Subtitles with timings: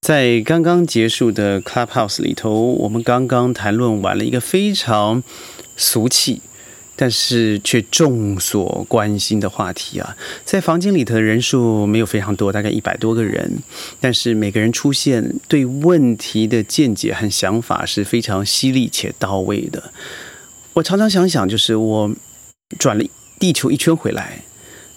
[0.00, 5.22] 在刚刚结束的 Clubhouse 里头，我们刚刚谈论完了一个非常
[5.76, 6.40] 俗气，
[6.96, 10.16] 但是却众所关心的话题啊。
[10.42, 13.58] 在房间里头的人数没有非常多，大概一百多个人，
[14.00, 19.92] 但是每个人出现对问题的见解和想法是非常犀利且到位的。
[20.72, 22.10] 我常常想想，就是我
[22.78, 23.04] 转了
[23.38, 24.44] 地球一圈回来。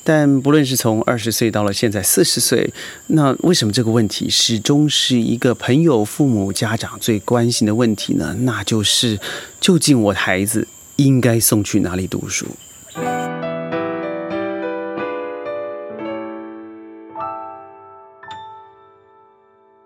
[0.06, 2.74] 但不论是从二十岁到了现在四十岁，
[3.08, 8.36] 那为什么这个问题始终是一个朋友、父母、家长最关心的问题呢？
[8.42, 9.18] 那就是
[9.62, 10.68] 究竟我的孩子
[10.98, 12.48] 应该送去哪里读书？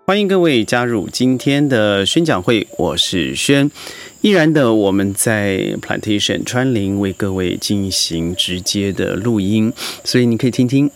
[0.04, 3.70] 欢迎各位加入今天的宣讲会，我是轩。
[4.20, 9.72] 依然的，我们在 Plantation 川林为各位进行直接的录音，
[10.02, 10.90] 所以你可以听听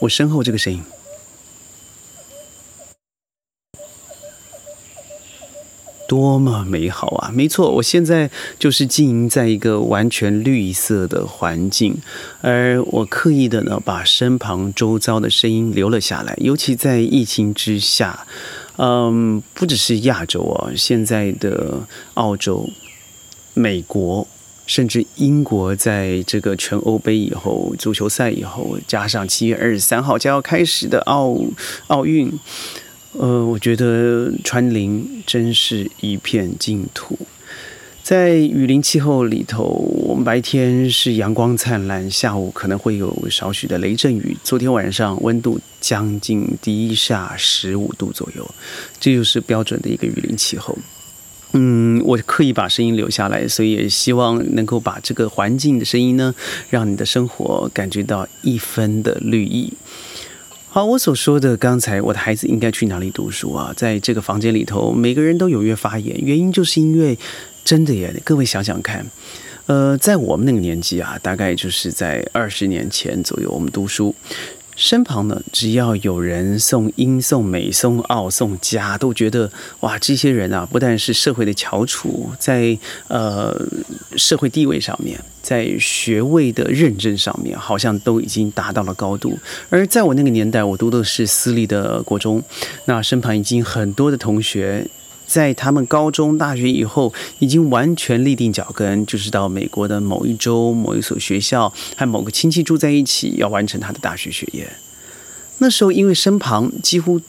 [0.00, 0.82] 我身后这个声音，
[6.08, 7.30] 多么美好啊！
[7.32, 11.98] 没错，我现在就是经营在一个完全绿色的环境，
[12.40, 18.26] 而我刻意的呢，把身旁周遭的声音留了下来，尤其在疫情之下。
[18.76, 22.68] 嗯，不只是亚洲啊，现在的澳洲、
[23.54, 24.26] 美国，
[24.66, 31.38] 甚至英国，在这个全欧杯以后，足球赛以后，加上七月二十三号将要开始的奥
[31.86, 32.32] 奥运，
[33.12, 37.18] 呃，我觉得川林真是一片净土。
[38.04, 39.64] 在雨林气候里头，
[40.06, 44.36] 我们白天是阳光灿烂，下午可能会有少许的雷阵雨。
[44.44, 48.46] 昨天晚上温度将近低下十五度左右，
[49.00, 50.76] 这就是标准的一个雨林气候。
[51.54, 56.34] 嗯，我刻意把声音留下来，所以也希望能够把这个环境的声音呢，
[56.68, 59.72] 让你的生活感觉到一分的绿意。
[60.74, 63.72] 好，我所说的刚才，我的孩子应该去哪里读书啊？
[63.76, 67.16] 在这个房间里头，每个人都踊跃发言，原因就是因为。
[67.64, 69.06] 真的耶，各位想想看，
[69.66, 74.12] 呃，在我们那个年纪啊，大概就是在二十年前左右，我们读书，
[74.76, 82.76] 身旁呢，只要有人送英、送美、送澳、送家，都觉得哇，这些人啊，不但是社会的翘楚，在
[83.08, 83.54] 呃
[84.16, 89.38] 社会地位上面，在学位的认证上面，好像都已经达到了高度。
[89.70, 92.42] 而在我那个年代，我读的是私立的国中，
[92.86, 94.86] 那身旁已经很多的同学。
[95.26, 104.68] 在他们高中、大学以后，已经完全立定脚跟，就是到美国的某一州、某一所学校，和某个亲戚住在一起，要完成他的大学学业。
[105.58, 107.20] 那时候，因为身旁几乎，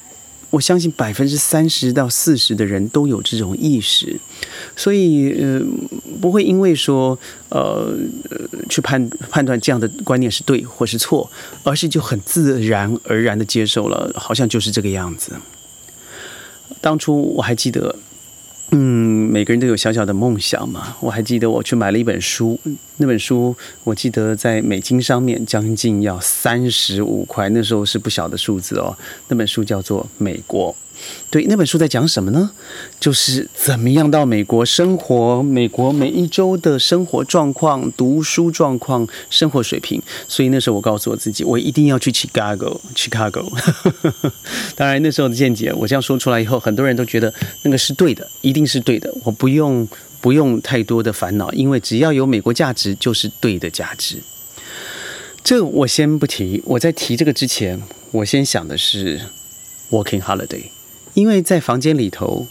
[0.50, 4.19] 我相信百分之三十到四十的人都有这种意识，
[4.75, 5.62] 所以呃，
[6.22, 7.17] 不会因为说
[7.50, 7.94] 呃
[8.69, 11.29] 去判判断这样的观念是对或是错，
[11.63, 15.33] 而是就很自然而然的接受了，好像就是这个样子。
[16.85, 17.96] 当初我还记得，
[18.69, 18.78] 嗯，
[19.31, 20.96] 每个人都有小小的梦想嘛。
[21.00, 22.59] 我还记得我去买了一本书，
[22.97, 28.95] 那本书我记得在美金上面将近要三十五块，那时候是不小的数字哦。
[29.29, 30.72] 那本书叫做《美国》。
[31.29, 32.51] 对，那本书在讲什么呢？
[33.00, 40.01] 就是怎么样到美国生活，美国每一周的生活状况、读书状况、生活水平。
[40.28, 43.45] 所以那时候我告诉我自己，我一定要去 Chicago，Chicago。
[44.75, 47.33] 当然那时候的见解，我这样说出来以后，很多人都觉得
[47.63, 49.13] 那个是对的，一定是对的。
[49.23, 49.88] 我不用
[50.22, 54.22] 不用太多的烦恼，因为只要有美国价值，就是对的价值。
[55.44, 56.62] 这我先不提。
[56.66, 57.81] 我在提这个之前，
[58.12, 59.22] 我先想的是
[59.91, 60.63] Working Holiday。
[61.15, 62.45] 因为在房间里头，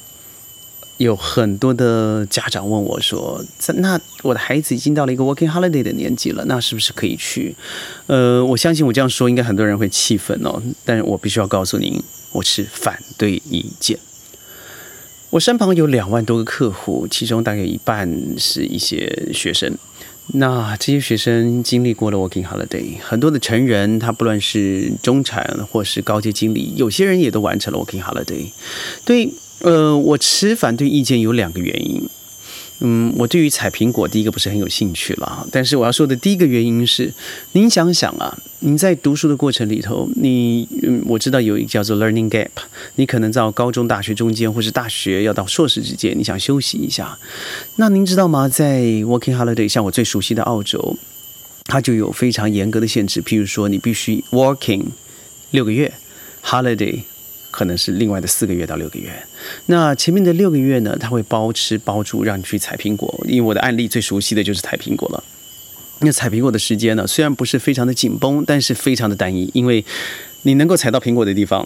[0.97, 3.45] 有很多的家长问我说
[3.77, 7.55] ：“那我的孩子已经到了一个 working holiday 的年纪了，那是不是可以去？”
[8.09, 10.63] 呃，我相信我这样说，应该很多人会气愤哦。
[10.85, 12.03] 但是我必须要告诉您，
[12.33, 13.99] 我是反对意见。
[15.31, 18.09] 我身旁有两万多个客户，其中大概一半
[18.39, 19.77] 是一些学生。
[20.29, 28.51] 那这些学生经历过了 working holiday，很多的成人，他不论是中产或是高阶经理，有些人也都完成了 working holiday。
[29.05, 32.09] 对，呃，我持反对意见有两个原因。
[32.81, 37.13] 嗯，我对于采苹果第一个不是很有兴趣了，但是我要说的第一个原因是，
[37.53, 42.49] 您想想啊，您在读书的过程里头，你嗯，我知道有一个叫做 learning gap，
[42.97, 47.17] 你可能在高中、大学中间，或是大学要到硕士之间，你想休息一下，
[47.77, 48.49] 那您知道吗？
[48.49, 50.99] 在 working holiday，像我最熟悉的澳洲，
[51.67, 54.83] 它就有非常严格的限制，譬如说你必须 working
[55.53, 55.95] 六个月
[56.45, 57.05] ，holiday。
[57.55, 59.13] 可能是另外的四个月到六个月，
[59.67, 63.25] 那前面的六个月呢，他会包吃包住，让你去采苹果。
[63.29, 65.23] 因为我的案例最熟悉的就是采苹果了。
[66.01, 69.85] 那采苹果的时间呢，虽然不是非常的紧绷，但是非常的单一，因为
[70.43, 71.65] 你能够采到苹果的地方，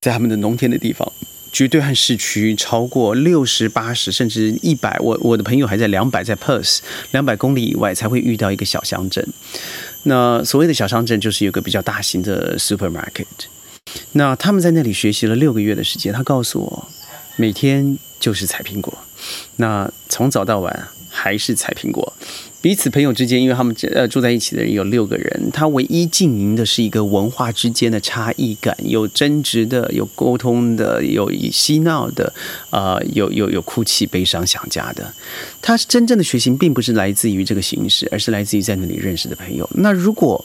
[0.00, 1.12] 在他们的农田的地方。
[1.52, 6.78] 绝对和市区超过六十八十甚至一百，我我的朋友还在两百，在 Perth
[7.12, 9.26] 两百公里以外才会遇到一个小乡镇。
[10.04, 13.24] 那所谓的小乡镇就是有个比较大型的 supermarket。
[14.12, 16.88] 那他们在那里学习了六个月的时间，他告诉我，
[17.36, 18.96] 每天就是采苹果，
[19.56, 22.12] 那从早到晚还是采苹果。
[22.62, 32.32] 彼此朋友之间，因为他们呃住在一起的人有六个人，他唯一经营的是一个文化之间的差异感，有争执的，有沟通的，有嬉闹的，
[32.70, 35.14] 啊，有有有哭泣、悲伤、想家的。
[35.62, 39.68] 他真正的学习并不是来自于这个形式，而是来自于在那里认识的朋友。
[39.74, 40.44] 那如果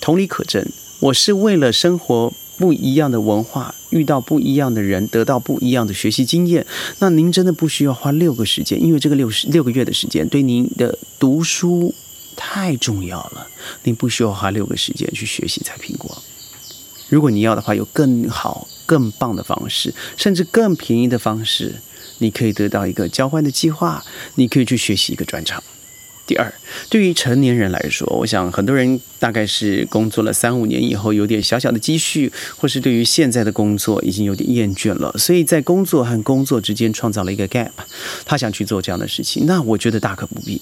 [0.00, 0.66] 同理可证，
[0.98, 2.32] 我是为了生活。
[2.58, 6.66] 不一样的文化，遇到不一样的人，得到不一样的学习经验。
[6.98, 11.94] 那您真的不需要花六个时间，因为这个六十六个月的时间对您的读书
[12.34, 13.46] 太重要了。
[13.84, 16.22] 您不需要花六个时间去学习采苹果。
[17.08, 21.74] 如果你要的话，有更好、更棒的方式，甚至更便宜的方式，
[22.18, 24.02] 你可以得到一个交换的计划，
[24.34, 25.62] 你可以去学习一个专场。
[26.26, 26.52] 第二，
[26.90, 37.70] 对于成年人来说，我想很多人大概是工作了三五年以后，有点小小的积蓄，或是对于现在的工作已经有点厌倦了，所以在工作和工作之间创造了一个 gap，
[38.24, 39.46] 他想去做这样的事情。
[39.46, 40.60] 那我觉得大可不必，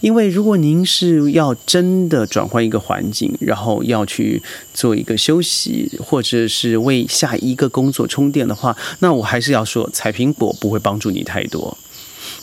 [0.00, 4.42] 因为如果您是要真的转换一个环境，然后要去
[4.74, 11.78] 做一个休息，或者是为下一个工作充电的话，那我还是要说，采苹果不会帮助你太多。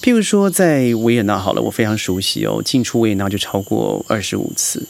[0.04, 4.86] 譬如说，在维也纳好了，我非常熟悉哦，进出维也纳就超过二十五次。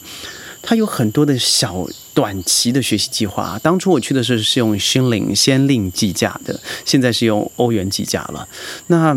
[0.64, 3.60] 它有很多的小短期的学习计划。
[3.62, 8.48] 当初我去的时候是用先令先令计价的，现在是用欧元计价了。
[8.88, 9.16] 那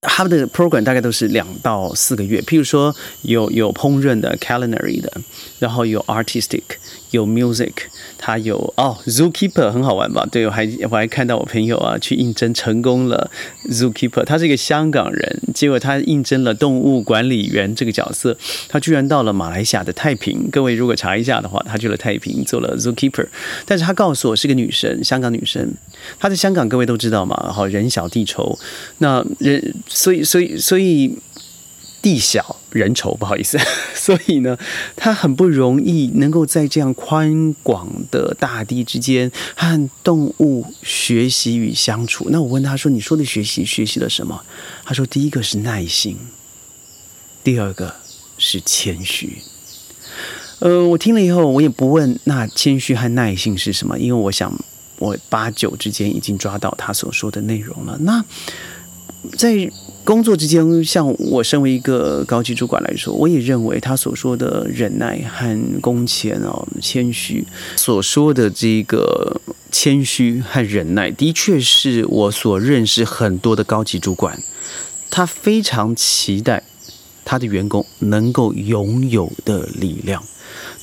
[0.00, 2.40] 他们的 program 大概都是两到四个月。
[2.40, 5.12] 譬如说，有有烹饪的 culinary 的，
[5.58, 6.62] 然后有 artistic，
[7.10, 7.72] 有 music。
[8.18, 10.26] 他有哦，Zookeeper 很好玩吧？
[10.32, 13.30] 对我还我还看到我朋友啊去应征成功了
[13.70, 18.36] ，Zookeeper 他是一个香港人，结果他应征了动物管理员这个角色，
[18.68, 20.48] 他居然到了马来西亚的太平。
[20.50, 23.26] 各位如果查一下的话，他去了太平做了 Zookeeper，
[23.66, 25.74] 但是他告诉我是个女生，香港女生。
[26.18, 28.58] 她在香港，各位都知道嘛，好人小地稠，
[28.98, 31.18] 那人所以所以所以。
[32.02, 33.56] 地小人丑，不好意思，
[33.94, 34.58] 所以呢，
[34.96, 42.28] 他很不容易能够在这样宽广的大地之间和动物学习与相处。
[42.30, 44.44] 那我问他说：“你说的学习，学习了什么？”
[44.84, 46.16] 他说：“第一个是耐心，
[47.44, 47.94] 第二个
[48.36, 49.38] 是谦虚。”
[50.60, 54.52] 呃，我听了以后，我也不问那谦虚和耐性是什么，因为我想
[54.98, 57.98] 我八九之间已经抓到他所说的内容了。
[58.00, 58.24] 那
[59.36, 59.70] 在。
[60.04, 67.42] 工作之间，像我身为一个高级主管来说，我也认为他所说的忍耐和工钱哦，谦虚
[67.74, 69.40] 所说的这个
[69.72, 74.38] 谦虚和忍耐，的确是我所认识很多的高级主管，
[75.08, 76.62] 他非常期待
[77.24, 80.22] 他的员工能够拥有的力量。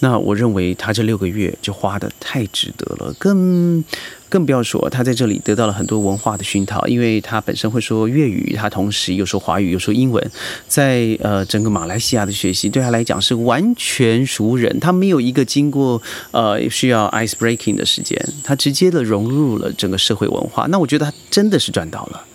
[0.04, 3.84] 那我认为他这六个月就花的太值得了，更
[4.28, 10.32] 更不要说他在这里得到了很多文化的熏陶，因为他本身会说粤语，他同时又说华语又说英文，
[10.68, 16.02] 在呃整个马来西亚的学习对他来讲是完全熟人，他没有一个经过
[16.32, 22.26] 呃需要 ice breaking 的时间，他直接的融入了整个社会文化，那我觉得他真的是赚到了。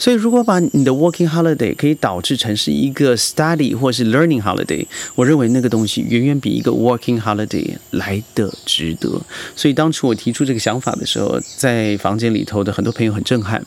[0.00, 9.20] 所以，如果把你的 working holiday 可以导致成是一个 study 或是 learning holiday，我认为那个东西远远比一个 working holiday 来的值得。
[9.54, 13.62] 所以，当初我提出这个想法的时候，在房间里头的很多朋友很震撼。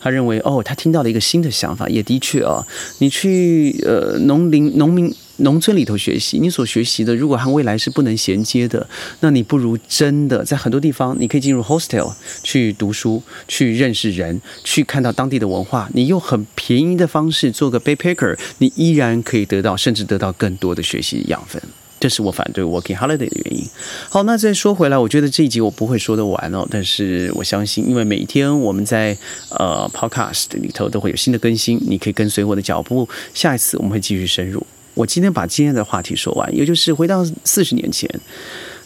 [0.00, 2.66] 他认为，哦，他听到了一个新的想法，也的确啊，
[2.98, 8.86] 你去呃农林农民农村里头学习，你所学习的如果和未来是不能衔接的，
[9.20, 12.12] 那你不如真的在很多地方，你可以进入 hostel
[12.42, 21.60] 去读书，去认识人，去看到当地的文化，你用很便宜的方式做个 backpacker，你依然可以得到，甚至得到更多的学习养分。
[22.00, 23.64] 这是我反对 working holiday 的原因。
[24.10, 26.66] 好，那再说回来，我觉得这一集我不会说得完哦。
[26.70, 29.16] 但是我相信，因为每天我们在
[29.48, 33.08] 呃 podcast 里头都会有新的更新，你可以跟随我的脚步。
[33.32, 34.66] 下一次我们会继续深入。
[34.94, 38.08] 我今天把今天的话题说完，也就是回到四十年前，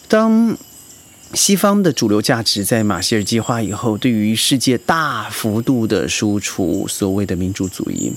[0.07, 0.57] 当
[1.33, 8.11] 西方的主流价值在马歇尔计划以后，对于世界大幅度的输出所谓的民主主义、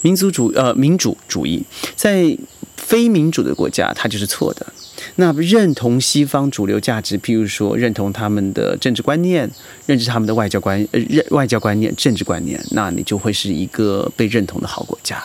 [0.00, 1.62] 民族主呃民主主义，
[1.94, 2.36] 在
[2.76, 4.66] 非民主的国家，它就是错的。
[5.16, 9.48] 那认同西方主流价值，譬如说认同他们的政治观念，
[9.84, 15.22] 认知他们的外交观呃外交观念、政治观念，那你就会是一个被认同的好国家。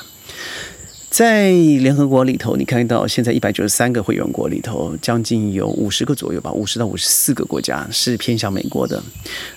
[1.10, 9.04] 在联合国里头，你看到现在一百九十三个会员国里头，将近有五十个左右吧，五十到五十四个国家是偏向美国的，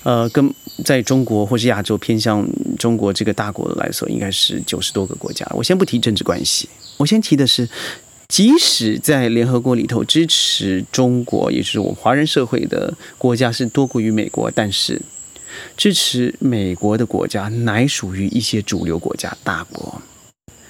[0.02, 5.47] 呃，跟在中国或是亚洲偏向中国这个大国来说，应该是九十多个国家。
[5.54, 7.68] 我先不提政治关系，我先提的是，
[8.28, 15.00] 即使在联合国里头支持中国，也就是我们华人社会的国家是多过于美国，但是
[15.76, 20.00] 支持美国的国家乃属于一些主流国家大国。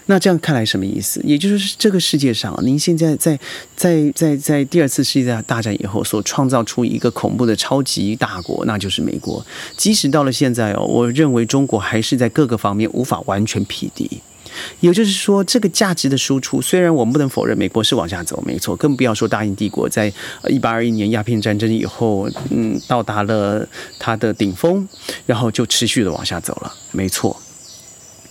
[0.06, 1.20] 那这样看来什么意思？
[1.24, 3.38] 也就是，这个世界上，您现在在
[3.76, 9.44] 在在在第二次世界大战以后所创造出一个恐怖的超级大国，那就是美国。
[9.76, 14.20] 即使到了现在哦，我认为中国还是在各个方面无法完全匹敌。
[14.80, 20.12] 也就是说，这个价值的输出，虽然我们不能否认美国是往下走，没错，更不要说大英帝国在
[20.48, 23.66] 一八二一年鸦片战争以后，嗯，到达了
[23.98, 24.86] 它的顶峰，
[25.24, 27.40] 然后就持续的往下走了，没错。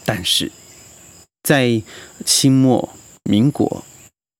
[0.06, 0.52] 但是。
[1.44, 1.82] 在
[2.26, 2.90] 清末
[3.24, 3.84] 民国，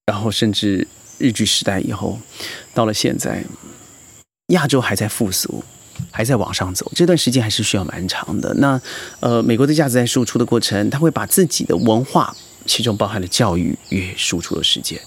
[0.06, 0.86] 然后甚至
[1.18, 2.18] 日据时代以后，
[2.74, 3.44] 到了现在，
[4.48, 5.62] 亚洲还在复苏，
[6.10, 8.54] 还在往上走，这段时间还是需要蛮长的。
[8.54, 8.80] 那
[9.20, 12.34] 呃，美国的价值在输出的过程，他会把自己的文化，
[12.66, 15.00] 其中包含了教育，也输出了世界。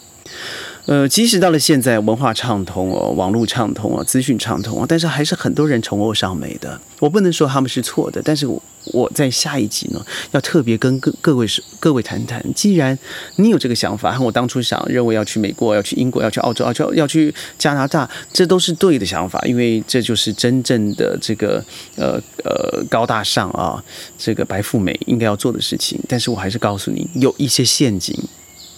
[0.86, 6.80] 呃，即使到了现在，文化畅通哦，网络畅通哦，资讯畅通哦，但是还是很多人崇欧尚美的。
[7.00, 8.62] 我不能说他们是错的，但是我
[8.94, 12.40] 我在下一集呢，要特别跟各各位是各位谈谈。
[12.54, 12.98] 既然
[13.38, 21.66] 你有这个想法，和我当初想认为要去美国、要去英国、要去澳洲、要去要去加拿大，这都是对的想法，因为这就是真正的这个
[21.96, 23.84] 呃呃高大上啊，
[24.20, 26.00] 这个白富美应该要做的事情。
[26.08, 28.16] 但是我还是告诉你，有一些陷阱，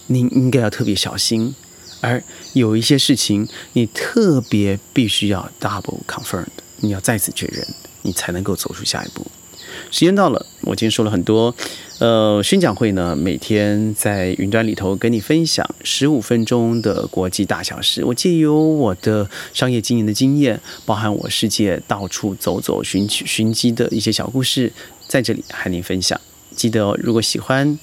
[0.06, 1.54] 您应该要特别小心。
[2.00, 7.66] 而有一些事情，你特别必须要 double confirm，你要再次确认，
[8.02, 9.26] 你才能够走出下一步。
[9.90, 11.54] 时间到了，我今天说了很多，
[11.98, 18.04] 呃，宣讲会呢，每天在云端里头跟你分享十五分钟的国际大小事。
[18.04, 24.72] 我借由我的商业经营的经验，包含我世界到处走走寻寻机的一些小故事，
[25.06, 26.18] 在这里和您分享。
[26.56, 27.78] 记得哦如果喜欢，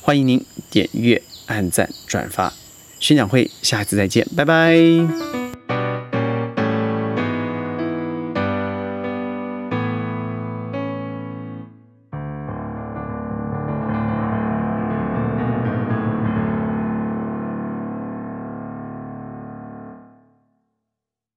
[0.00, 2.52] 欢迎您点阅、按赞、转发。
[3.00, 5.39] 宣讲会，下一次再见，拜拜。